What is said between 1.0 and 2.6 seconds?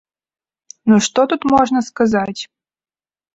што тут можна сказаць?